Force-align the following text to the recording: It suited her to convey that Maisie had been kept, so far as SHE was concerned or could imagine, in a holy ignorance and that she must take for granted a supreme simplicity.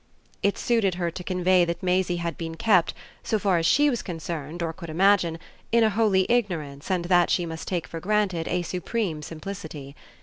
It 0.41 0.57
suited 0.57 0.95
her 0.95 1.11
to 1.11 1.23
convey 1.23 1.63
that 1.63 1.83
Maisie 1.83 2.15
had 2.17 2.35
been 2.35 2.55
kept, 2.55 2.95
so 3.21 3.37
far 3.37 3.59
as 3.59 3.67
SHE 3.67 3.91
was 3.91 4.01
concerned 4.01 4.63
or 4.63 4.73
could 4.73 4.89
imagine, 4.89 5.37
in 5.71 5.83
a 5.83 5.91
holy 5.91 6.25
ignorance 6.27 6.89
and 6.89 7.05
that 7.05 7.29
she 7.29 7.45
must 7.45 7.67
take 7.67 7.85
for 7.85 7.99
granted 7.99 8.47
a 8.47 8.63
supreme 8.63 9.21
simplicity. 9.21 9.95